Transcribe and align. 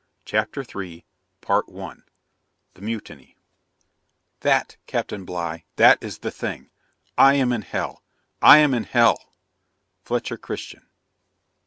CHAPTER 0.25 0.61
III 0.67 1.05
THE 1.45 2.81
MUTINY 2.81 3.37
That, 4.39 4.77
Captain 4.87 5.25
Bligh, 5.25 5.63
that 5.75 6.01
is 6.01 6.17
the 6.17 6.31
thing; 6.31 6.71
I 7.19 7.35
am 7.35 7.53
in 7.53 7.61
hell! 7.61 8.01
I 8.41 8.57
am 8.57 8.73
in 8.73 8.85
hell! 8.85 9.35
FLETCHER 10.03 10.37
CHRISTIAN. 10.37 10.87